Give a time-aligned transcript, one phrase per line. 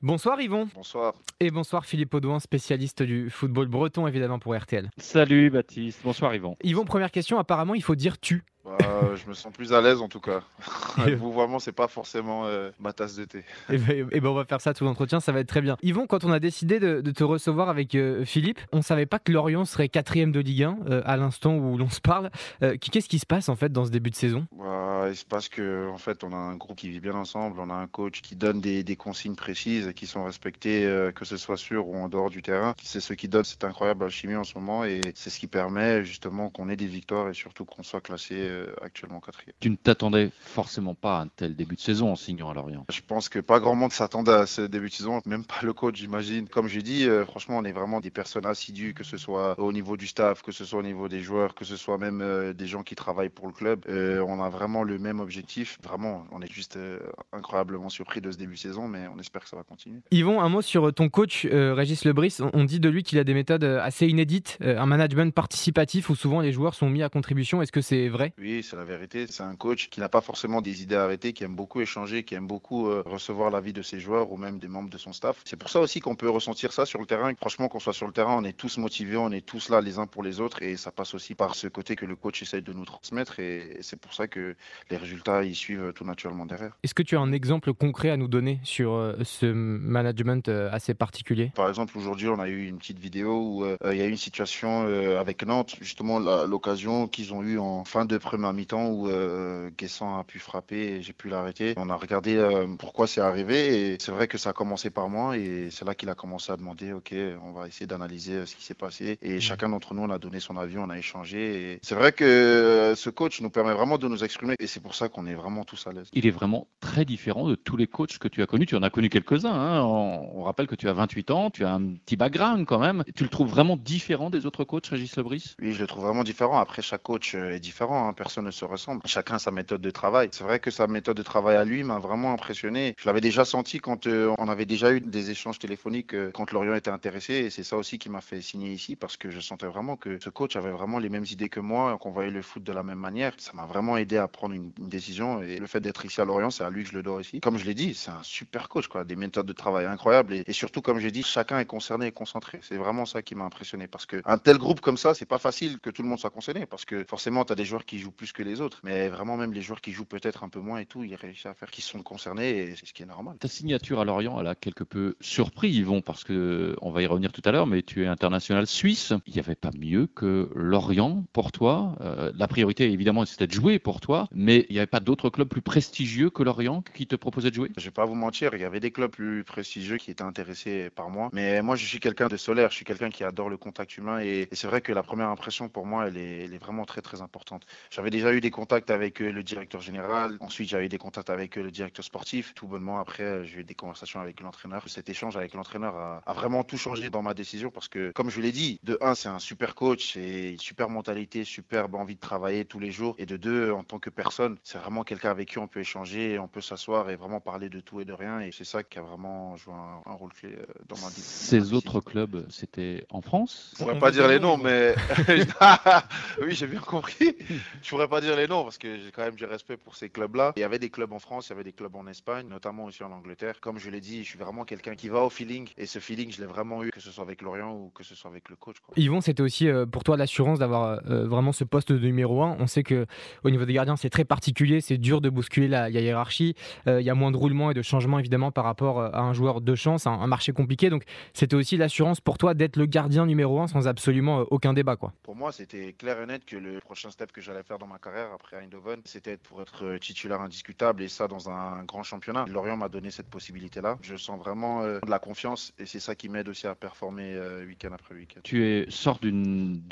[0.00, 0.68] Bonsoir Yvon.
[0.76, 1.12] Bonsoir.
[1.40, 4.90] Et bonsoir Philippe Audouin, spécialiste du football breton évidemment pour RTL.
[4.96, 6.56] Salut Baptiste, bonsoir Yvon.
[6.62, 8.44] Yvon, première question, apparemment il faut dire tu.
[8.78, 10.42] Bah, je me sens plus à l'aise en tout cas.
[11.18, 13.44] Vous vraiment, c'est pas forcément euh, ma tasse de thé.
[13.70, 15.76] Et ben, et ben, on va faire ça tout l'entretien, ça va être très bien.
[15.82, 19.18] Yvon, quand on a décidé de, de te recevoir avec euh, Philippe, on savait pas
[19.18, 22.30] que Lorient serait quatrième de Ligue 1 euh, à l'instant où l'on se parle.
[22.62, 24.46] Euh, Qu'est-ce qui se passe en fait dans ce début de saison?
[24.52, 27.60] Bah, il se passe que en fait, on a un groupe qui vit bien ensemble,
[27.60, 31.24] on a un coach qui donne des, des consignes précises qui sont respectées, euh, que
[31.24, 32.74] ce soit sur ou en dehors du terrain.
[32.82, 36.04] C'est ce qui donne cette incroyable alchimie en ce moment et c'est ce qui permet
[36.04, 39.54] justement qu'on ait des victoires et surtout qu'on soit classé euh, actuellement quatrième.
[39.60, 42.86] Tu ne t'attendais forcément pas à un tel début de saison en signant à Lorient.
[42.90, 45.72] Je pense que pas grand monde s'attendait à ce début de saison, même pas le
[45.72, 46.48] coach, j'imagine.
[46.48, 49.72] Comme j'ai dit, euh, franchement, on est vraiment des personnes assidues, que ce soit au
[49.72, 52.52] niveau du staff, que ce soit au niveau des joueurs, que ce soit même euh,
[52.52, 53.84] des gens qui travaillent pour le club.
[53.88, 55.78] Euh, on a vraiment le même objectif.
[55.82, 56.98] Vraiment, on est juste euh,
[57.32, 60.00] incroyablement surpris de ce début de saison, mais on espère que ça va continuer.
[60.10, 62.38] Yvon, un mot sur ton coach euh, Régis Lebris.
[62.52, 66.10] On, dit de lui qu'il a des méthodes euh, assez inédites, euh, un management participatif
[66.10, 67.62] où souvent les joueurs sont mis à contribution.
[67.62, 68.32] Est-ce que c'est vrai?
[68.38, 69.26] Oui, c'est la vérité.
[69.28, 72.34] C'est un coach qui n'a pas forcément des idées arrêtées, qui aime beaucoup échanger, qui
[72.34, 75.40] aime beaucoup euh, recevoir l'avis de ses joueurs ou même des membres de son staff.
[75.44, 77.32] C'est pour ça aussi qu'on peut ressentir ça sur le terrain.
[77.34, 79.98] Franchement, qu'on soit sur le terrain, on est tous motivés, on est tous là les
[79.98, 82.62] uns pour les autres et ça passe aussi par ce côté que le coach essaye
[82.62, 84.56] de nous transmettre et c'est pour ça que
[84.90, 86.76] les résultats ils suivent tout naturellement derrière.
[86.82, 90.68] Est-ce que tu as un exemple concret à nous donner sur euh, ce management euh,
[90.72, 91.52] assez particulier?
[91.54, 94.10] Par exemple, aujourd'hui, on a eu une petite vidéo où euh, il y a eu
[94.10, 98.88] une situation euh, avec Nantes, justement l'occasion qu'ils ont eu en fin de première mi-temps
[98.88, 101.74] où euh, Guessant a pu frapper et j'ai pu l'arrêter.
[101.76, 105.08] On a regardé euh, pourquoi c'est arrivé et c'est vrai que ça a commencé par
[105.08, 108.46] moi et c'est là qu'il a commencé à demander, ok, on va essayer d'analyser euh,
[108.46, 110.98] ce qui s'est passé et chacun d'entre nous, on a donné son avis, on a
[110.98, 114.66] échangé et c'est vrai que euh, ce coach nous permet vraiment de nous exprimer et
[114.66, 116.08] c'est pour ça qu'on est vraiment tous à l'aise.
[116.12, 118.66] Il est vraiment très différent de tous les coachs que tu as connus.
[118.66, 119.52] Tu en as connu quelques-uns.
[119.52, 119.82] hein.
[119.82, 123.02] On, on rappelle que tu as 28 ans, tu as un petit background quand même.
[123.14, 125.54] Tu le trouves vraiment différent des autres coachs, Régis Lebris?
[125.60, 126.58] Oui, je le trouve vraiment différent.
[126.58, 128.08] Après, chaque coach est différent.
[128.08, 128.12] hein.
[128.12, 129.02] Personne ne se ressemble.
[129.04, 130.28] Chacun a sa méthode de travail.
[130.32, 132.94] C'est vrai que sa méthode de travail à lui m'a vraiment impressionné.
[132.98, 136.52] Je l'avais déjà senti quand euh, on avait déjà eu des échanges téléphoniques euh, quand
[136.52, 137.34] Lorient était intéressé.
[137.34, 140.18] Et c'est ça aussi qui m'a fait signer ici parce que je sentais vraiment que
[140.22, 142.82] ce coach avait vraiment les mêmes idées que moi, qu'on voyait le foot de la
[142.82, 143.32] même manière.
[143.38, 145.42] Ça m'a vraiment aidé à prendre une, une décision.
[145.42, 147.40] Et le fait d'être ici à Lorient, c'est à lui que je le dois aussi.
[147.40, 149.04] Comme je l'ai dit, c'est un super coach, quoi.
[149.04, 150.34] Des méthodes de travail incroyables.
[150.34, 152.60] Et, et surtout, comme j'ai dit, chacun est concerné et concentré.
[152.62, 155.38] C'est vraiment ça qui m'a impressionné parce que un tel groupe comme ça, c'est pas
[155.38, 157.98] facile que tout le monde soit concerné parce que forcément, tu as des joueurs qui
[157.98, 158.80] jouent plus que les autres.
[158.82, 161.46] Mais vraiment, même les joueurs qui jouent peut-être un peu moins et tout, ils réussissent
[161.46, 163.36] à faire qu'ils sont concernés et c'est ce qui est normal.
[163.38, 167.06] Ta signature à Lorient, elle a quelque peu surpris Yvon, parce que on va y
[167.06, 169.12] revenir tout à l'heure, mais tu es international suisse.
[169.26, 171.96] Il n'y avait pas mieux que Lorient pour toi.
[172.00, 175.30] Euh, la priorité, évidemment, c'était de jouer pour toi, mais il n'y avait pas d'autres
[175.30, 177.70] clubs plus prestigieux que Lorient qui te proposaient de jouer?
[177.76, 180.90] Je vais pas vous mentir, il y avait des clubs plus prestigieux qui étaient intéressés
[180.90, 181.30] par moi.
[181.32, 184.20] Mais moi, je suis quelqu'un de solaire, je suis quelqu'un qui adore le contact humain.
[184.20, 186.84] Et, et c'est vrai que la première impression pour moi, elle est, elle est vraiment
[186.84, 187.66] très, très importante.
[187.90, 190.36] J'avais déjà eu des contacts avec euh, le directeur général.
[190.40, 192.54] Ensuite, j'avais eu des contacts avec euh, le directeur sportif.
[192.54, 194.82] Tout bonnement, après, euh, j'ai eu des conversations avec l'entraîneur.
[194.88, 198.30] Cet échange avec l'entraîneur a, a vraiment tout changé dans ma décision parce que, comme
[198.30, 202.14] je l'ai dit, de un, c'est un super coach, c'est une super mentalité, superbe envie
[202.14, 203.14] de travailler tous les jours.
[203.18, 206.38] Et de deux, en tant que personne, c'est vraiment quelqu'un avec qui on peut échanger,
[206.38, 208.40] on peut s'asseoir et vraiment parler de tout et de rien.
[208.40, 210.56] Et c'est ça qui a vraiment joué un, un rôle clé
[210.88, 211.20] dans ma vie.
[211.20, 213.74] Ces autres clubs, c'était en France?
[213.74, 214.94] Je pourrais pas dire les noms, mais
[216.42, 217.36] oui, j'ai bien compris.
[217.82, 220.08] Je pourrais pas dire les noms parce que j'ai quand même du respect pour ces
[220.08, 220.52] clubs-là.
[220.56, 222.84] Il y avait des clubs en France, il y avait des clubs en Espagne, notamment
[222.84, 223.60] aussi en Angleterre.
[223.60, 226.30] Comme je l'ai dit, je suis vraiment quelqu'un qui va au feeling et ce feeling,
[226.30, 228.54] je l'ai vraiment eu, que ce soit avec Lorient ou que ce soit avec le
[228.54, 228.76] coach.
[228.78, 228.94] Quoi.
[228.96, 232.58] Yvon, c'était aussi euh, pour toi l'assurance d'avoir euh, vraiment ce poste de numéro 1.
[232.60, 233.06] On sait que
[233.42, 236.54] au niveau des gardiens, c'est très particulier, c'est dur de bousculer la, la hiérarchie.
[236.86, 239.22] Euh, Il y a moins de roulement et de changement évidemment par rapport euh, à
[239.22, 240.88] un joueur de chance, un, un marché compliqué.
[240.88, 244.72] Donc c'était aussi l'assurance pour toi d'être le gardien numéro 1 sans absolument euh, aucun
[244.72, 244.94] débat.
[244.94, 245.12] Quoi.
[245.24, 247.98] Pour moi, c'était clair et net que le prochain step que j'allais faire dans ma
[247.98, 252.44] carrière après Eindhoven, c'était pour être euh, titulaire indiscutable et ça dans un grand championnat.
[252.46, 253.98] Lorient m'a donné cette possibilité-là.
[254.02, 257.34] Je sens vraiment euh, de la confiance et c'est ça qui m'aide aussi à performer
[257.34, 258.40] euh, week-end après week-end.
[258.44, 259.30] Tu es, sors de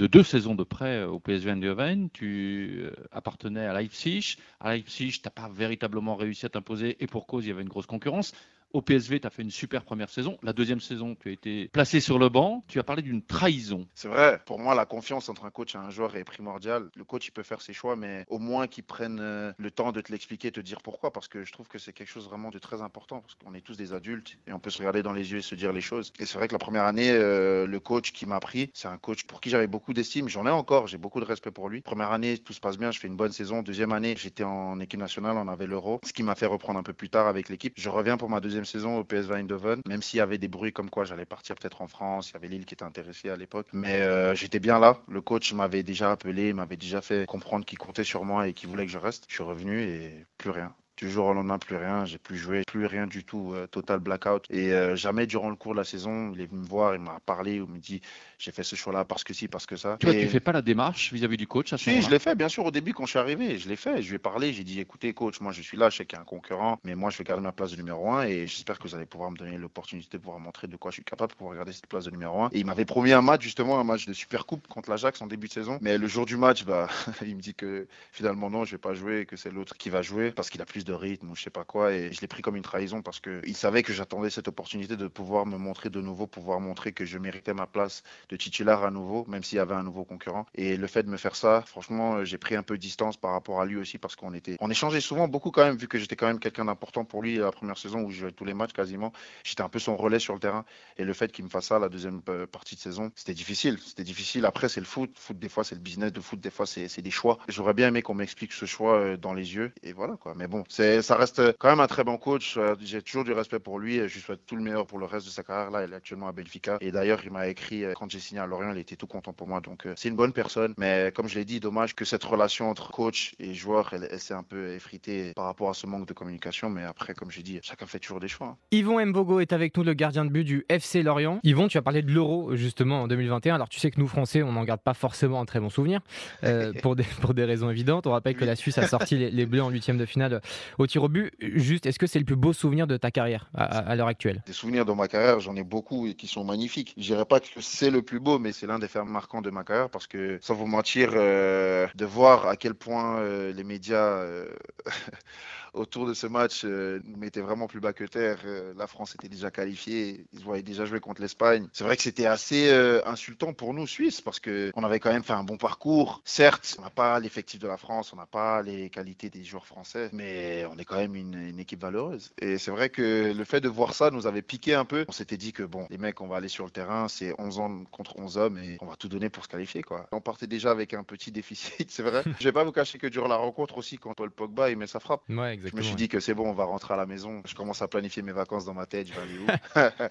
[0.06, 2.11] deux saisons de prêt au PSV Eindhoven.
[2.11, 4.37] Tu appartenais à Leipzig.
[4.61, 7.62] À Leipzig, tu n'as pas véritablement réussi à t'imposer et pour cause, il y avait
[7.62, 8.32] une grosse concurrence.
[8.73, 10.39] Au PSV, tu as fait une super première saison.
[10.43, 12.65] La deuxième saison, tu as été placé sur le banc.
[12.69, 13.87] Tu as parlé d'une trahison.
[13.95, 16.91] C'est vrai, pour moi, la confiance entre un coach et un joueur est primordiale.
[16.95, 19.93] Le coach, il peut faire ses choix, mais au moins qu'il prenne euh, le temps
[19.93, 22.51] de te l'expliquer, te dire pourquoi, parce que je trouve que c'est quelque chose vraiment
[22.51, 25.13] de très important, parce qu'on est tous des adultes et on peut se regarder dans
[25.13, 26.13] les yeux et se dire les choses.
[26.19, 28.99] Et c'est vrai que la première année, euh, le coach qui m'a pris, c'est un
[28.99, 30.29] coach pour qui j'avais beaucoup d'estime.
[30.29, 31.81] J'en ai encore, j'ai beaucoup de respect pour lui.
[31.81, 33.63] Première année, tout se passe bien, je fais une bonne saison.
[33.63, 36.83] Deuxième année, j'étais en équipe nationale, on avait l'euro, ce qui m'a fait reprendre un
[36.83, 37.73] peu plus tard avec l'équipe.
[37.77, 40.49] Je reviens pour ma deuxième deuxième saison au PSV Eindhoven, même s'il y avait des
[40.49, 43.29] bruits comme quoi j'allais partir peut-être en France, il y avait Lille qui était intéressé
[43.29, 43.67] à l'époque.
[43.75, 44.99] Mais euh, j'étais bien là.
[45.08, 48.70] Le coach m'avait déjà appelé, m'avait déjà fait comprendre qu'il comptait sur moi et qu'il
[48.70, 49.26] voulait que je reste.
[49.29, 50.75] Je suis revenu et plus rien.
[50.97, 52.06] Du jour au lendemain, plus rien.
[52.06, 53.53] J'ai plus joué, plus rien du tout.
[53.53, 54.47] Euh, total blackout.
[54.49, 57.03] Et euh, jamais durant le cours de la saison, il est venu me voir, il
[57.03, 58.00] m'a parlé, il me dit
[58.38, 59.97] j'ai fait ce choix-là parce que si, parce que ça.
[59.99, 62.19] Tu vois, Et- fais pas la démarche vis-à-vis du coach à ce si, je l'ai
[62.19, 64.03] fait, bien sûr, au début, quand je suis arrivé, je l'ai fait.
[64.03, 66.17] Je lui ai parlé, j'ai dit, écoutez, coach, moi, je suis là, je sais qu'il
[66.17, 68.47] y a un concurrent, mais moi, je vais garder ma place de numéro un et
[68.47, 71.05] j'espère que vous allez pouvoir me donner l'opportunité de pouvoir montrer de quoi je suis
[71.05, 72.50] capable pour pouvoir garder cette place de numéro un.
[72.53, 75.27] Et il m'avait promis un match, justement, un match de Super Coupe contre l'Ajax en
[75.27, 75.79] début de saison.
[75.81, 76.89] Mais le jour du match, bah,
[77.27, 79.89] il me dit que finalement, non, je vais pas jouer et que c'est l'autre qui
[79.89, 81.93] va jouer parce qu'il a plus de rythme ou je sais pas quoi.
[81.93, 85.06] Et je l'ai pris comme une trahison parce qu'il savait que j'attendais cette opportunité de
[85.09, 88.90] pouvoir me montrer de nouveau, pouvoir montrer que je méritais ma place de titulaire à
[88.90, 90.46] nouveau, même s'il y avait un nouveau concurrent.
[90.55, 93.17] Et le fait de me faire ça, franchement, euh, j'ai pris un peu de distance
[93.17, 95.88] par rapport à lui aussi parce qu'on était, on échangeait souvent beaucoup quand même, vu
[95.88, 98.44] que j'étais quand même quelqu'un d'important pour lui la première saison où je jouais tous
[98.44, 99.12] les matchs quasiment.
[99.44, 100.64] J'étais un peu son relais sur le terrain.
[100.99, 103.78] Et le fait qu'il me fasse ça la deuxième euh, partie de saison, c'était difficile.
[103.84, 104.44] C'était difficile.
[104.44, 105.11] Après, c'est le foot.
[105.17, 106.12] Foot, des fois, c'est le business.
[106.12, 107.38] De foot, des fois, c'est des choix.
[107.49, 109.72] J'aurais bien aimé qu'on m'explique ce choix euh, dans les yeux.
[109.82, 110.34] Et voilà, quoi.
[110.37, 112.58] Mais bon, ça reste quand même un très bon coach.
[112.81, 113.96] J'ai toujours du respect pour lui.
[113.96, 115.70] Je lui souhaite tout le meilleur pour le reste de sa carrière.
[115.70, 116.79] Là, il est actuellement à Benfica.
[116.81, 119.47] Et d'ailleurs, il m'a écrit quand j'ai signé à Lorient, il était tout content pour
[119.49, 119.61] moi.
[119.61, 120.75] Donc, euh, c'est une bonne personne.
[120.79, 124.19] Mais comme je l'ai dit, dommage que cette relation entre coach et joueur, elle, elle
[124.21, 126.71] s'est un peu effritée par rapport à ce manque de communication.
[126.71, 128.47] Mais après, comme j'ai dit, chacun fait toujours des choix.
[128.49, 128.57] hein.
[128.73, 131.41] Yvon Mbogo est avec nous, le gardien de but du FC Lorient.
[131.45, 133.55] Yvon, tu as parlé de l'Euro justement en 2021.
[133.57, 136.01] Alors tu sais que nous Français, on n'en garde pas forcément un très bon souvenir
[136.45, 138.07] euh, pour, des, pour des raisons évidentes.
[138.07, 140.41] On rappelle que la Suisse a sorti les, les Bleus en huitième de finale
[140.79, 141.33] au tir au but.
[141.41, 144.43] Juste, est-ce que c'est le plus beau souvenir de ta carrière à, à- l'heure actuelle?
[144.47, 146.95] Des souvenirs dans ma carrière, j'en ai beaucoup et qui sont magnifiques.
[146.97, 149.50] Je dirais pas que c'est le plus beau, mais c'est l'un des faits marquants de
[149.50, 153.64] ma carrière parce que, sans vous mentir, euh, de voir à quel point euh, les
[153.64, 154.49] médias euh,
[155.76, 158.40] autour de ce match euh, nous mettaient vraiment plus bas que terre.
[158.44, 161.69] Euh, la France était déjà qualifiée, ils se voyaient déjà jouer contre l'Espagne.
[161.73, 165.12] C'est vrai que c'était assez euh, insultant pour nous, Suisses, parce que on avait quand
[165.12, 166.20] même fait un bon parcours.
[166.25, 169.67] Certes, on n'a pas l'effectif de la France, on n'a pas les qualités des joueurs
[169.67, 172.32] français, mais on est quand même une, une équipe valeureuse.
[172.40, 175.05] Et c'est vrai que le fait de voir ça nous avait piqué un peu.
[175.08, 177.58] On s'était dit que bon, les mecs, on va aller sur le terrain, c'est 11
[177.58, 180.06] ans contre 11 hommes et on va tout donner pour se qualifier, quoi.
[180.12, 182.22] On partait déjà avec un petit déficit, c'est vrai.
[182.40, 184.87] Je vais pas vous cacher que durant la rencontre aussi, quand Paul Pogba il met
[184.87, 185.22] sa frappe,
[185.67, 187.43] je me suis dit que c'est bon, on va rentrer à la maison.
[187.45, 189.47] Je commence à planifier mes vacances dans ma tête, je vais aller où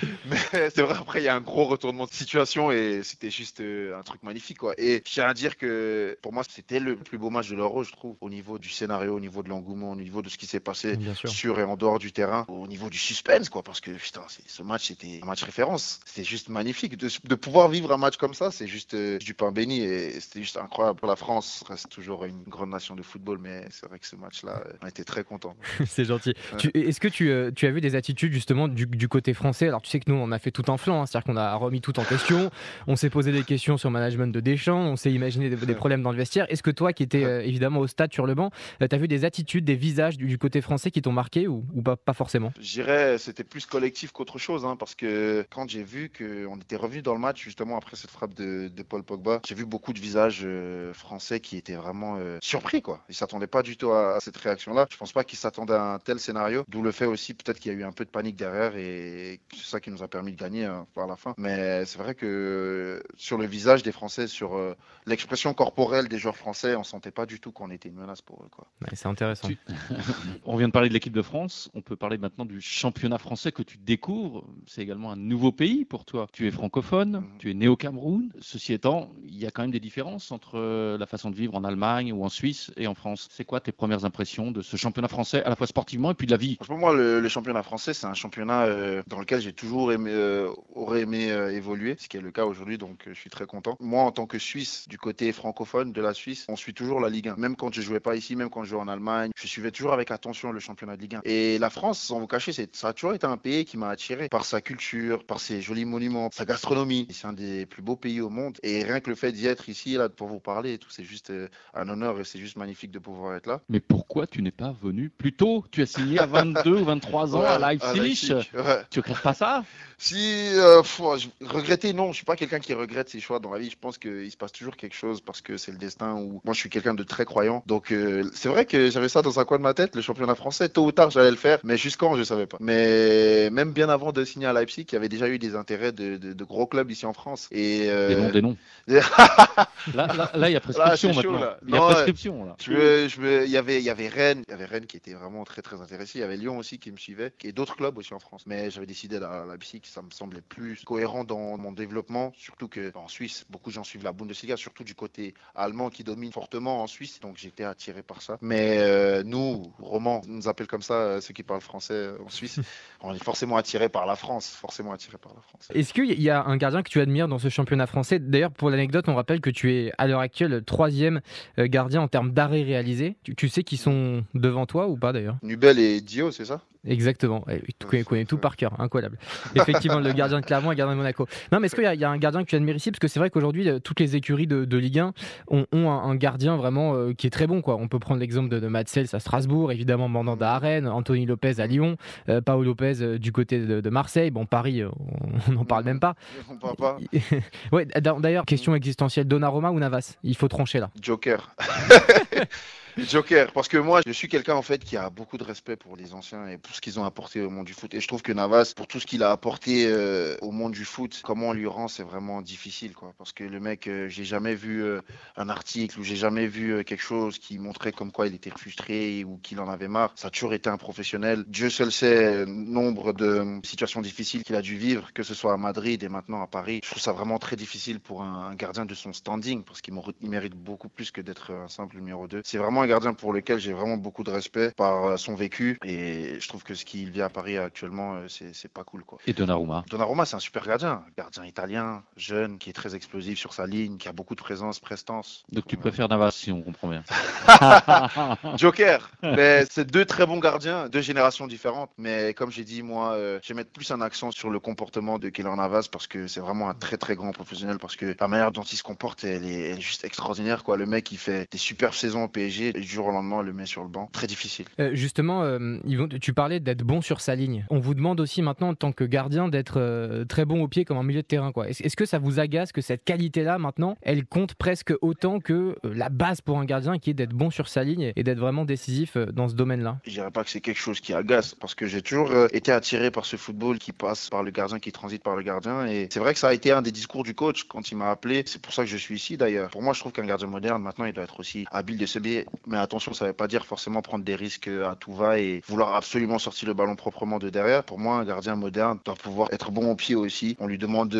[0.26, 3.60] Mais c'est vrai, après, il y a un gros retournement de situation et c'était juste
[3.60, 4.74] euh, un truc magnifique, quoi.
[4.78, 7.82] Et je tiens à dire que pour moi, c'était le plus beau match de l'Euro,
[7.82, 10.46] je trouve, au niveau du scénario, au niveau de l'engouement, au niveau de ce qui
[10.46, 13.90] s'est passé sur et en dehors du terrain, au niveau du suspense, quoi, parce que
[13.90, 16.00] putain, ce match, c'était un match référence.
[16.04, 16.96] C'était juste magnifique.
[16.96, 20.20] De, de pouvoir vivre un match comme ça, c'est juste euh, du pain béni et
[20.20, 21.00] c'était juste incroyable.
[21.06, 24.62] La France reste toujours une grande nation de football, mais c'est vrai que ce match-là,
[24.66, 25.54] euh, on était très contents.
[25.86, 26.34] c'est gentil.
[26.52, 26.88] Ouais.
[26.88, 29.68] Est-ce que tu, euh, tu as vu des attitudes justement du, du côté français?
[29.68, 31.54] Alors tu sais que nous on a fait tout un flanc, hein, c'est-à-dire qu'on a
[31.54, 32.50] remis tout en question,
[32.86, 35.74] on s'est posé des questions sur le management de Deschamps, on s'est imaginé des, des
[35.74, 36.46] problèmes dans le vestiaire.
[36.50, 38.50] Est-ce que toi qui étais euh, évidemment au stade sur le banc,
[38.80, 41.64] tu as vu des attitudes, des visages du, du côté français qui t'ont marqué ou,
[41.74, 42.52] ou pas, pas forcément?
[42.60, 46.76] Je dirais c'était plus collectif qu'autre chose, hein, parce que quand j'ai vu qu'on était
[46.76, 49.92] revenu dans le match justement après cette frappe de, de Paul Pogba, j'ai vu beaucoup
[49.92, 53.04] de visages euh, français qui étaient vraiment euh, surpris, quoi.
[53.08, 54.86] Ils s'attendaient pas du tout à, à cette réaction-là.
[54.90, 57.72] Je pense pas qu'ils s'attendaient à un tel scénario, d'où le fait aussi peut-être qu'il
[57.72, 60.32] y a eu un peu de panique derrière et c'est ça qui nous a permis
[60.32, 61.32] de gagner hein, par la fin.
[61.38, 64.74] Mais c'est vrai que sur le visage des Français, sur euh,
[65.06, 68.42] l'expression corporelle des joueurs français, on sentait pas du tout qu'on était une menace pour
[68.42, 68.66] eux, quoi.
[68.82, 69.48] Ouais, C'est intéressant.
[69.48, 69.58] Tu-
[70.44, 73.52] On vient de parler de l'équipe de France, on peut parler maintenant du championnat français
[73.52, 74.44] que tu découvres.
[74.66, 76.26] C'est également un nouveau pays pour toi.
[76.32, 77.38] Tu es francophone, Mhm.
[77.38, 78.30] tu es né au Cameroun.
[78.40, 81.54] Ceci étant, il y a quand même des différences entre euh, la façon de vivre
[81.54, 83.28] en Allemagne ou en Suisse et en France.
[83.30, 86.26] C'est quoi tes premières impressions de ce championnat français, à la fois sportivement et puis
[86.26, 89.40] de la vie Franchement, moi, le, le championnat français, c'est un championnat euh, dans lequel
[89.40, 93.06] j'ai toujours aimé, euh, aurait aimé euh, évoluer, ce qui est le cas aujourd'hui, donc
[93.06, 93.76] euh, je suis très content.
[93.80, 97.08] Moi, en tant que Suisse, du côté francophone de la Suisse, on suit toujours la
[97.08, 97.36] Ligue 1.
[97.36, 99.92] Même quand je jouais pas ici, même quand je jouais en Allemagne, je suivais toujours
[99.92, 101.20] avec attention le championnat de Ligue 1.
[101.24, 104.28] Et la France, sans vous cacher, ça a toujours été un pays qui m'a attiré
[104.28, 107.06] par sa culture, par ses jolis monuments, sa gastronomie.
[107.10, 108.58] C'est un des plus beaux pays au monde.
[108.62, 111.04] Et rien que le fait d'y être ici, là, pour vous parler et tout, c'est
[111.04, 111.32] juste
[111.74, 113.60] un honneur et c'est juste magnifique de pouvoir être là.
[113.68, 117.34] Mais pourquoi tu n'es pas venu plus tôt Tu as signé à 22 ou 23
[117.36, 118.32] ans à Leipzig.
[118.54, 118.82] Ouais.
[118.90, 119.64] Tu regrettes pas ça?
[120.02, 120.16] Si,
[120.54, 120.82] euh,
[121.18, 123.68] je- regretter, non, je suis pas quelqu'un qui regrette ses choix dans la vie.
[123.70, 126.54] Je pense qu'il se passe toujours quelque chose parce que c'est le destin ou moi
[126.54, 127.62] je suis quelqu'un de très croyant.
[127.66, 130.34] Donc euh, c'est vrai que j'avais ça dans un coin de ma tête, le championnat
[130.34, 130.68] français.
[130.70, 132.56] Tôt ou tard, j'allais le faire, mais jusqu'en, je savais pas.
[132.60, 135.92] Mais même bien avant de signer à Leipzig, il y avait déjà eu des intérêts
[135.92, 137.48] de, de- de gros clubs ici en France.
[137.50, 138.56] Et Des euh, noms, des noms.
[139.94, 141.50] Là, il y a prescription Là, chaud, maintenant.
[141.66, 142.56] Il y a prescription là.
[142.62, 144.96] Je me, je me, il y avait, il y avait Rennes, y avait Rennes qui
[144.96, 146.18] était vraiment très très intéressé.
[146.18, 148.44] Il y avait Lyon aussi qui me suivait, et d'autres clubs aussi en France.
[148.46, 152.92] Mais j'avais décidé à Leipzig, ça me semblait plus cohérent dans mon développement, surtout que
[152.96, 156.82] en Suisse, beaucoup de gens suivent la Bundesliga, surtout du côté allemand qui domine fortement
[156.82, 157.20] en Suisse.
[157.20, 158.38] Donc j'étais attiré par ça.
[158.40, 162.28] Mais euh, nous, romans, nous appelle comme ça euh, ceux qui parlent français euh, en
[162.28, 162.60] Suisse,
[163.00, 165.68] on est forcément attiré par la France, forcément attiré par la France.
[165.74, 168.18] Est-ce qu'il y a un gardien que tu admires dans ce championnat français?
[168.18, 171.20] D'ailleurs, pour l'anecdote, on rappelle que tu es à l'heure actuelle troisième
[171.58, 173.16] gardien en termes d'arrêt réalisé.
[173.22, 175.36] Tu, tu sais qui sont devant toi ou pas d'ailleurs?
[175.42, 176.60] Nubel et Dio, c'est ça?
[176.86, 177.44] Exactement.
[177.90, 179.18] Tu connais, tout par cœur, incroyable.
[179.54, 181.26] Effectivement, le gardien de Clermont et le gardien de Monaco.
[181.52, 182.90] Non, mais est-ce qu'il y, a un gardien que tu admires ici?
[182.90, 185.12] Parce que c'est vrai qu'aujourd'hui, euh, toutes les écuries de, Ligue 1
[185.48, 187.60] ont, un, gardien vraiment euh, qui est très bon.
[187.60, 187.76] Quoi.
[187.76, 191.60] On peut prendre l'exemple de, de Matsels à Strasbourg, évidemment Mandanda à Rennes, Anthony Lopez
[191.60, 191.96] à Lyon,
[192.28, 194.30] euh, Paolo Lopez du côté de, Marseille.
[194.30, 196.14] Bon, Paris, on n'en parle même pas.
[196.48, 196.98] On parle pas.
[197.72, 200.16] ouais, D'ailleurs, question existentielle Donnarumma ou Navas?
[200.22, 200.90] Il faut trancher là.
[201.00, 201.54] Joker.
[202.98, 205.96] Joker, parce que moi, je suis quelqu'un en fait qui a beaucoup de respect pour
[205.96, 207.92] les anciens et pour ce qu'ils ont apporté au monde du foot.
[207.94, 210.84] Et je trouve que Navas, pour tout ce qu'il a apporté euh, au monde du
[210.84, 213.12] foot, comment on lui rend, c'est vraiment difficile, quoi.
[213.18, 215.00] Parce que le mec, euh, j'ai jamais vu euh,
[215.36, 219.24] un article ou j'ai jamais vu quelque chose qui montrait comme quoi il était frustré
[219.24, 220.12] ou qu'il en avait marre.
[220.14, 221.44] Ça a toujours été un professionnel.
[221.48, 225.56] Dieu seul sait nombre de situations difficiles qu'il a dû vivre, que ce soit à
[225.56, 226.82] Madrid et maintenant à Paris.
[226.84, 230.54] Je trouve ça vraiment très difficile pour un, gardien de son standing, parce qu'il mérite
[230.54, 232.42] beaucoup plus que d'être un simple numéro 2.
[232.44, 235.78] C'est vraiment un gardien pour lequel j'ai vraiment beaucoup de respect par euh, son vécu
[235.84, 239.04] et je trouve que ce qu'il vit à Paris actuellement, euh, c'est pas cool.
[239.04, 239.18] Quoi.
[239.26, 241.04] Et Donnarumma Donnarumma, c'est un super gardien.
[241.16, 244.80] Gardien italien, jeune, qui est très explosif sur sa ligne, qui a beaucoup de présence,
[244.80, 245.44] prestance.
[245.52, 247.02] Donc tu préfères Navas si on comprend bien.
[248.56, 251.90] Joker mais C'est deux très bons gardiens, deux générations différentes.
[251.98, 255.18] Mais comme j'ai dit, moi, euh, je vais mettre plus un accent sur le comportement
[255.18, 258.28] de Keller Navas parce que c'est vraiment un très très grand professionnel parce que la
[258.28, 260.64] manière dont il se comporte, elle est, juste extraordinaire.
[260.64, 260.76] Quoi.
[260.76, 263.52] Le mec, il fait des superbes saisons au PSG du jour au lendemain, on le
[263.52, 264.08] met sur le banc.
[264.12, 264.66] Très difficile.
[264.78, 265.78] Euh, justement, euh,
[266.20, 267.64] tu d'être bon sur sa ligne.
[267.70, 270.84] On vous demande aussi maintenant, en tant que gardien, d'être euh, très bon au pied
[270.84, 271.52] comme en milieu de terrain.
[271.66, 276.08] Est-ce que ça vous agace que cette qualité-là, maintenant, elle compte presque autant que la
[276.08, 279.16] base pour un gardien qui est d'être bon sur sa ligne et d'être vraiment décisif
[279.16, 279.98] dans ce domaine-là?
[280.04, 283.10] Je dirais pas que c'est quelque chose qui agace, parce que j'ai toujours été attiré
[283.10, 285.86] par ce football qui passe par le gardien, qui transite par le gardien.
[285.86, 288.10] Et c'est vrai que ça a été un des discours du coach quand il m'a
[288.10, 288.42] appelé.
[288.46, 289.70] C'est pour ça que je suis ici d'ailleurs.
[289.70, 292.18] Pour moi, je trouve qu'un gardien moderne, maintenant, il doit être aussi habile de se
[292.18, 292.46] biais.
[292.66, 295.62] Mais attention, ça ne veut pas dire forcément prendre des risques à tout va et
[295.66, 297.84] vouloir absolument sortir le ballon proprement de derrière.
[297.84, 300.56] Pour moi, un gardien moderne doit pouvoir être bon au pied aussi.
[300.58, 301.14] On lui demande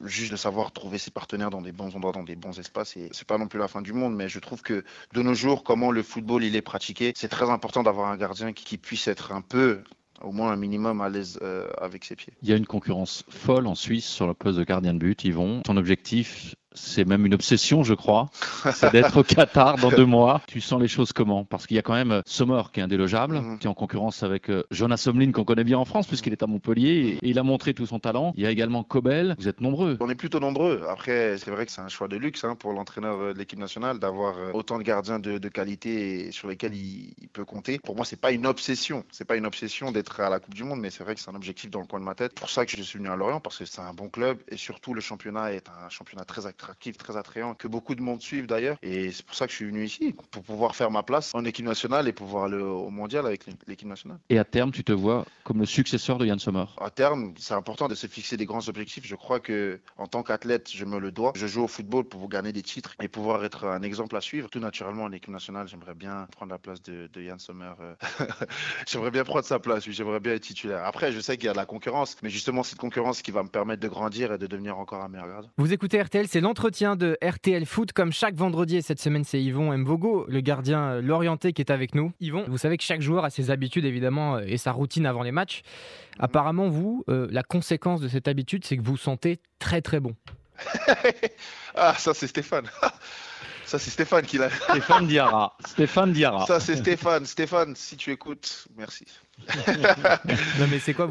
[0.00, 2.96] juste de savoir trouver ses partenaires dans des bons endroits, dans des bons espaces.
[2.96, 5.34] Et c'est pas non plus la fin du monde, mais je trouve que de nos
[5.34, 9.06] jours, comment le football il est pratiqué, c'est très important d'avoir un gardien qui, puisse
[9.06, 9.82] être un peu
[10.22, 12.32] au moins un minimum à l'aise euh, avec ses pieds.
[12.42, 15.24] Il y a une concurrence folle en Suisse sur le poste de gardien de but.
[15.24, 18.30] Yvon, ton objectif, c'est même une obsession, je crois,
[18.74, 20.40] c'est d'être au Qatar dans deux mois.
[20.46, 21.44] Tu sens les choses comment?
[21.44, 23.58] Parce qu'il y a quand même Sommer qui est indélogeable, mhm.
[23.58, 26.42] qui est en concurrence avec euh, Jonas Somlin qu'on connaît bien en France puisqu'il est
[26.42, 28.32] à Montpellier et il a montré tout son talent.
[28.36, 29.34] Il y a également Kobel.
[29.38, 29.96] Vous êtes nombreux.
[30.00, 30.82] On est plutôt nombreux.
[30.88, 33.58] Après, c'est vrai que c'est un choix de luxe hein, pour l'entraîneur euh, de l'équipe
[33.58, 37.78] nationale d'avoir euh, autant de gardiens de, qualité sur lesquels il, peut compter.
[37.78, 39.04] Pour moi, c'est pas une obsession.
[39.10, 41.30] C'est pas une obsession d'être à la Coupe du Monde, mais c'est vrai que c'est
[41.30, 42.34] un objectif dans le coin de ma tête.
[42.34, 44.56] Pour ça que je suis venu à Lorient parce que c'est un bon club et
[44.56, 46.61] surtout le championnat est un championnat très actif
[46.98, 48.76] très attrayant, que beaucoup de monde suivent d'ailleurs.
[48.82, 51.44] Et c'est pour ça que je suis venu ici, pour pouvoir faire ma place en
[51.44, 54.18] équipe nationale et pouvoir aller au mondial avec l'équipe nationale.
[54.28, 56.64] Et à terme, tu te vois comme le successeur de Yann Sommer?
[56.80, 59.06] À terme, c'est important de se fixer des grands objectifs.
[59.06, 61.32] Je crois que en tant qu'athlète, je me le dois.
[61.34, 64.48] Je joue au football pour gagner des titres et pouvoir être un exemple à suivre.
[64.50, 67.72] Tout naturellement, en équipe nationale, j'aimerais bien prendre la place de, de Yann Sommer.
[67.80, 67.94] Euh.
[68.86, 70.84] j'aimerais bien prendre sa place, j'aimerais bien être titulaire.
[70.84, 73.42] Après, je sais qu'il y a de la concurrence, mais justement, cette concurrence qui va
[73.42, 75.50] me permettre de grandir et de devenir encore un meilleur gardien.
[75.56, 77.94] Vous écoutez RTL, c'est l'entretien de RTL Foot.
[77.94, 81.70] Comme chaque vendredi, et cette semaine, c'est Yvon Mvogo, le gardien euh, Lorienté, qui est
[81.70, 82.12] avec nous.
[82.20, 85.22] Yvon, vous savez que chaque joueur a ses habitudes, évidemment, euh, et sa routine avant
[85.22, 85.62] les matchs.
[86.18, 90.14] Apparemment, vous, euh, la conséquence de cette habitude, c'est que vous sentez très très bon.
[91.74, 92.66] ah, ça, c'est Stéphane.
[93.64, 94.50] Ça, c'est Stéphane qui l'a.
[94.50, 95.56] Stéphane Diarra.
[95.64, 96.44] Stéphane Diarra.
[96.44, 97.24] Ça, c'est Stéphane.
[97.24, 99.06] Stéphane, si tu écoutes, merci.
[100.58, 101.08] non mais c'est quoi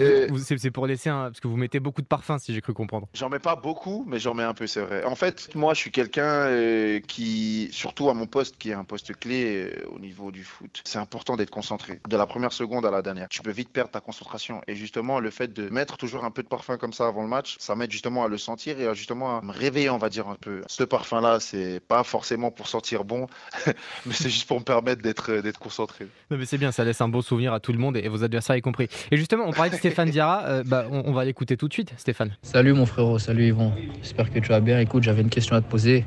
[0.57, 1.23] C'est pour laisser un...
[1.23, 3.07] parce que vous mettez beaucoup de parfum si j'ai cru comprendre.
[3.13, 5.03] J'en mets pas beaucoup, mais j'en mets un peu, c'est vrai.
[5.03, 8.83] En fait, moi, je suis quelqu'un euh, qui, surtout à mon poste, qui est un
[8.83, 11.99] poste clé euh, au niveau du foot, c'est important d'être concentré.
[12.07, 14.61] De la première seconde à la dernière, tu peux vite perdre ta concentration.
[14.67, 17.29] Et justement, le fait de mettre toujours un peu de parfum comme ça avant le
[17.29, 20.27] match, ça m'aide justement à le sentir et justement à me réveiller, on va dire
[20.27, 20.61] un peu.
[20.67, 23.27] Ce parfum-là, c'est pas forcément pour sentir bon,
[24.05, 26.07] mais c'est juste pour me permettre d'être d'être concentré.
[26.29, 28.25] Non mais c'est bien, ça laisse un bon souvenir à tout le monde et vos
[28.25, 28.87] adversaires y compris.
[29.11, 31.93] Et justement, on parlait de Stéphane Diarra, euh, bah, on, va l'écouter tout de suite,
[31.97, 32.31] Stéphane.
[32.41, 33.73] Salut mon frérot, salut Yvon.
[34.01, 34.79] J'espère que tu vas bien.
[34.79, 36.05] Écoute, j'avais une question à te poser.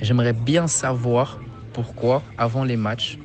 [0.00, 1.40] J'aimerais bien savoir
[1.72, 3.18] pourquoi, avant les matchs,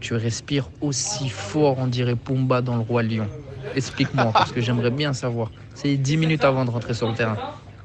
[0.00, 3.28] tu respires aussi fort, on dirait Pumba dans le Roi Lion
[3.74, 5.50] Explique-moi, parce que j'aimerais bien savoir.
[5.74, 7.36] C'est 10 minutes avant de rentrer sur le terrain.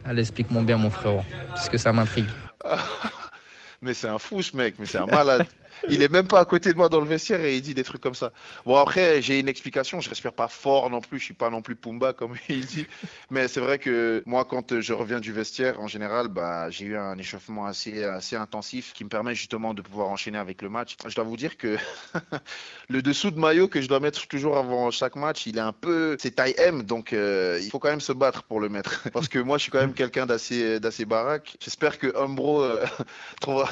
[0.05, 2.29] Allez, explique-moi bien, mon frérot, parce que ça m'intrigue.
[3.81, 5.45] mais c'est un fou, ce mec, mais c'est un malade.
[5.89, 7.83] Il est même pas à côté de moi dans le vestiaire et il dit des
[7.83, 8.31] trucs comme ça.
[8.65, 9.99] Bon, après, j'ai une explication.
[9.99, 11.19] Je respire pas fort non plus.
[11.19, 12.87] Je suis pas non plus Pumba, comme il dit.
[13.29, 16.97] Mais c'est vrai que moi, quand je reviens du vestiaire, en général, bah, j'ai eu
[16.97, 20.95] un échauffement assez, assez intensif qui me permet justement de pouvoir enchaîner avec le match.
[21.05, 21.77] Je dois vous dire que
[22.89, 25.73] le dessous de maillot que je dois mettre toujours avant chaque match, il est un
[25.73, 26.17] peu.
[26.19, 29.09] C'est taille M, donc euh, il faut quand même se battre pour le mettre.
[29.13, 31.57] Parce que moi, je suis quand même quelqu'un d'assez, d'assez baraque.
[31.59, 32.85] J'espère que Umbro euh,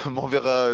[0.05, 0.71] m'enverra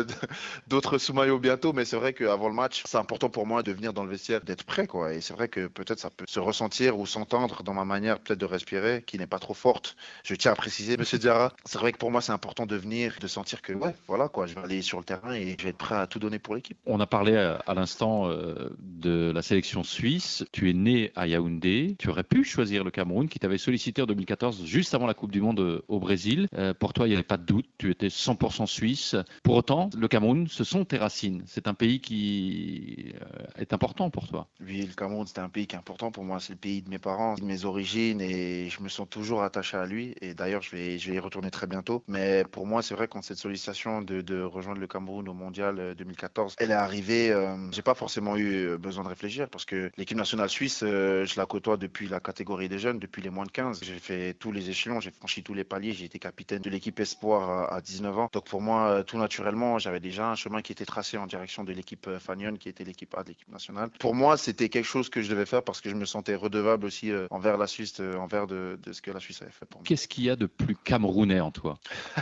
[0.68, 3.94] d'autres sous-maillots bientôt, mais c'est vrai qu'avant le match, c'est important pour moi de venir
[3.94, 5.14] dans le vestiaire, d'être prêt, quoi.
[5.14, 8.40] Et c'est vrai que peut-être ça peut se ressentir ou s'entendre dans ma manière peut-être
[8.40, 9.96] de respirer, qui n'est pas trop forte.
[10.24, 13.16] Je tiens à préciser, Monsieur Diarra, c'est vrai que pour moi c'est important de venir,
[13.20, 15.70] de sentir que ouais, voilà quoi, je vais aller sur le terrain et je vais
[15.70, 16.78] être prêt à tout donner pour l'équipe.
[16.86, 20.46] On a parlé euh, à, l'instant euh, de la sélection suisse.
[20.52, 21.96] Tu es né à Yaoundé.
[22.00, 25.32] Tu aurais pu choisir le Cameroun, qui t'avait sollicité en 2014, juste avant la Coupe
[25.32, 26.48] du Monde euh, au Brésil.
[26.80, 27.66] pour toi, il n'y avait pas de doute.
[27.78, 29.16] Tu étais 100% suisse.
[29.44, 34.28] Pour autant, le Cameroun, ce sont tes c'est un pays qui euh, est important pour
[34.28, 34.48] toi.
[34.62, 36.40] Oui, le Cameroun, c'est un pays qui est important pour moi.
[36.40, 39.78] C'est le pays de mes parents, de mes origines, et je me sens toujours attaché
[39.78, 40.16] à lui.
[40.22, 42.04] Et d'ailleurs, je vais, y retourner très bientôt.
[42.08, 46.54] Mais pour moi, c'est vrai quand cette sollicitation de, rejoindre le Cameroun au Mondial 2014,
[46.54, 47.32] euh, elle est arrivée.
[47.32, 51.46] Euh, j'ai pas forcément eu besoin de réfléchir parce que l'équipe nationale suisse, je la
[51.46, 53.82] côtoie depuis la catégorie des jeunes, depuis les moins de 15.
[53.84, 55.94] J'ai fait tous les échelons, j'ai franchi tous les paliers.
[55.94, 58.30] J'ai été capitaine de l'équipe Espoir à, à 19 ans.
[58.32, 61.72] Donc pour moi, tout naturellement, j'avais déjà un chemin qui était tracé en direction de
[61.74, 63.90] l'équipe euh, Fagnon, qui était l'équipe A de l'équipe nationale.
[64.00, 66.86] Pour moi, c'était quelque chose que je devais faire parce que je me sentais redevable
[66.86, 69.66] aussi euh, envers la Suisse, euh, envers de, de ce que la Suisse avait fait
[69.66, 69.86] pour moi.
[69.86, 71.80] Qu'est-ce qu'il y a de plus camerounais en toi?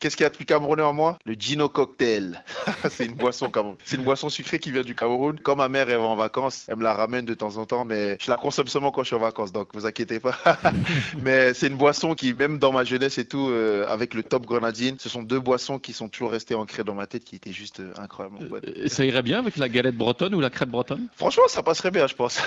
[0.00, 1.18] Qu'est-ce qu'il y a de plus camerounais en moi?
[1.24, 2.44] Le Gino Cocktail.
[2.88, 3.50] c'est une boisson
[3.84, 5.40] C'est une boisson sucrée qui vient du Cameroun.
[5.42, 8.16] Quand ma mère est en vacances, elle me la ramène de temps en temps, mais
[8.20, 10.38] je la consomme seulement quand je suis en vacances, donc vous inquiétez pas.
[11.22, 14.46] mais c'est une boisson qui, même dans ma jeunesse et tout, euh, avec le Top
[14.46, 17.50] Grenadine, ce sont deux boissons qui sont toujours restées ancrées dans ma tête, qui étaient
[17.50, 18.36] juste euh, incroyables.
[18.52, 21.08] Euh, ça irait bien avec la galette bretonne ou la crêpe bretonne?
[21.16, 22.40] Franchement, ça passerait bien, je pense.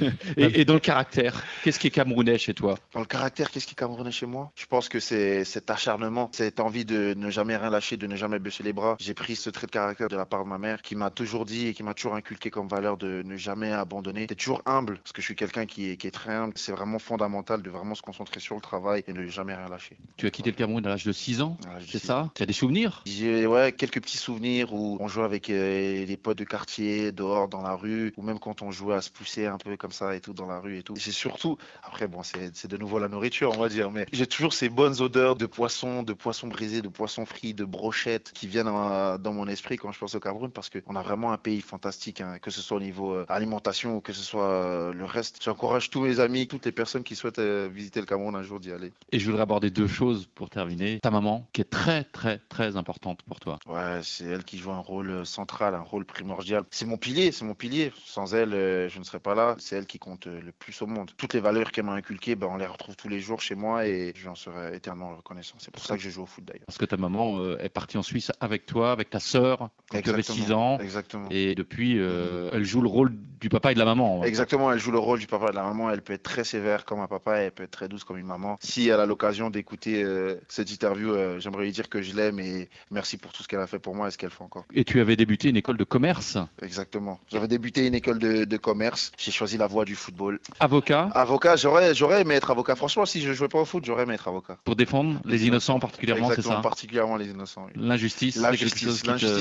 [0.38, 2.76] et, et, dans le caractère, qu'est-ce qui est camerounais chez toi?
[2.94, 4.50] Dans le caractère, qu'est-ce qui est camerounais chez moi?
[4.54, 8.16] Je pense que c'est cet acharnement cette envie de ne jamais rien lâcher, de ne
[8.16, 8.96] jamais baisser les bras.
[9.00, 11.44] J'ai pris ce trait de caractère de la part de ma mère qui m'a toujours
[11.44, 14.98] dit et qui m'a toujours inculqué comme valeur de ne jamais abandonner, d'être toujours humble
[14.98, 16.54] parce que je suis quelqu'un qui est, qui est très humble.
[16.56, 19.96] C'est vraiment fondamental de vraiment se concentrer sur le travail et ne jamais rien lâcher.
[20.16, 22.30] Tu as quitté le Cameroun à l'âge de 6 ans, c'est ça?
[22.34, 23.02] Tu as des souvenirs?
[23.06, 27.48] J'ai ouais, quelques petits souvenirs où on jouait avec euh, les potes de quartier, dehors,
[27.48, 30.14] dans la rue, ou même quand on jouait à se pousser un peu comme ça
[30.14, 30.94] et tout dans la rue et tout.
[30.96, 34.52] C'est surtout, après bon, c'est de nouveau la nourriture, on va dire, mais j'ai toujours
[34.52, 38.66] ces bonnes odeurs de poisson, de poissons brisés, de poissons frits, de brochettes qui viennent
[38.66, 42.20] dans, mon esprit quand je pense au Cameroun parce qu'on a vraiment un pays fantastique,
[42.20, 45.42] hein, que ce soit au niveau euh, alimentation ou que ce soit euh, le reste.
[45.42, 48.60] J'encourage tous mes amis, toutes les personnes qui souhaitent euh, visiter le Cameroun un jour
[48.60, 48.92] d'y aller.
[49.12, 51.00] Et je voudrais aborder deux choses pour terminer.
[51.00, 53.58] Ta maman, qui est très, très, très importante pour toi.
[53.66, 56.64] Ouais, c'est elle qui joue un rôle central, un rôle primordial.
[56.70, 57.92] C'est mon pilier, c'est mon pilier.
[58.04, 59.56] Sans elle, je ne serais pas là.
[59.58, 61.10] C'est elle qui compte le plus au monde.
[61.16, 63.86] Toutes les valeurs qu'elle m'a inculquées, ben, on les retrouve tous les jours chez moi
[63.86, 65.56] et j'en serai éternellement reconnaissant.
[65.58, 66.66] C'est pour ça que je joue au foot d'ailleurs.
[66.66, 70.00] Parce que ta maman euh, est partie en Suisse avec toi, avec ta sœur, quand
[70.02, 70.78] tu avais 6 ans.
[70.78, 71.28] Exactement.
[71.30, 74.24] Et depuis, euh, elle joue le rôle du papa et de la maman.
[74.24, 75.90] Exactement, elle joue le rôle du papa et de la maman.
[75.90, 78.18] Elle peut être très sévère comme un papa et elle peut être très douce comme
[78.18, 78.56] une maman.
[78.60, 82.68] Si elle a l'occasion d'écouter euh, cette interview, j'aimerais lui dire que je l'aime et
[82.90, 84.64] merci pour tout ce qu'elle a fait pour moi et ce qu'elle fait encore.
[84.72, 87.20] Et tu avais débuté une école de commerce Exactement.
[87.30, 89.12] J'avais débuté une école de, de commerce.
[89.18, 90.40] J'ai choisi la voie du football.
[90.60, 92.76] Avocat Avocat, j'aurais, j'aurais aimé être avocat.
[92.76, 94.58] Franchement, si je jouais pas au foot, j'aurais aimé être avocat.
[94.64, 97.66] Pour défendre les innocents particulièrement, c'est ça particulièrement les innocents.
[97.74, 98.40] L'injustice,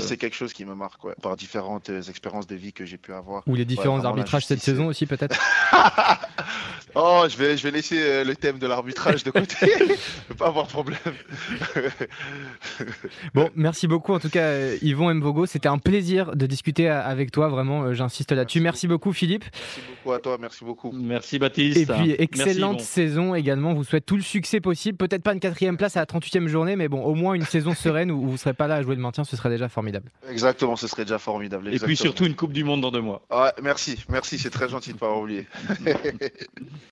[0.01, 3.13] c'est quelque chose qui me marque, par différentes euh, expériences de vie que j'ai pu
[3.13, 3.43] avoir.
[3.47, 5.37] Ou les différents arbitrages cette saison aussi, peut-être
[6.95, 9.55] Oh, je vais, je vais laisser euh, le thème de l'arbitrage de côté.
[9.61, 10.99] je ne vais pas avoir de problème.
[13.33, 15.47] bon, merci beaucoup en tout cas, euh, Yvon Mvogo.
[15.47, 18.61] C'était un plaisir de discuter avec toi, vraiment, j'insiste là-dessus.
[18.61, 18.87] Merci.
[18.87, 19.45] beaucoup, Philippe.
[19.45, 20.91] Merci beaucoup à toi, merci beaucoup.
[20.91, 21.77] Merci, Baptiste.
[21.77, 23.73] Et puis, excellente saison également.
[23.73, 24.97] Vous souhaite tout le succès possible.
[24.97, 26.05] Peut-être pas une quatrième place à la
[26.39, 28.75] 38e journée, mais bon, au moins une saison sereine où vous ne serez pas là
[28.75, 30.09] à jouer le maintien, ce serait déjà formidable.
[30.29, 31.73] Exactement, ce serait déjà formidable.
[31.73, 33.21] Et puis surtout une Coupe du Monde dans deux mois.
[33.31, 35.47] Ouais, merci, merci, c'est très gentil de ne pas oublier.